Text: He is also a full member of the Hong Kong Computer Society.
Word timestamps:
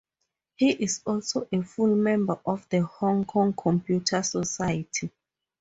He 0.55 0.71
is 0.71 1.01
also 1.05 1.47
a 1.51 1.61
full 1.61 1.95
member 1.95 2.39
of 2.43 2.67
the 2.69 2.81
Hong 2.83 3.23
Kong 3.23 3.53
Computer 3.53 4.23
Society. 4.23 5.11